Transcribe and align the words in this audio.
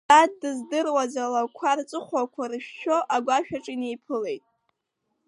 Иара 0.09 0.31
дыздыруаз 0.39 1.13
алақәа 1.23 1.77
рҵыхәақәа 1.77 2.43
рышәшәо 2.49 2.97
агәашә 3.15 3.51
аҿы 3.57 3.71
инеиԥылеит. 3.75 4.43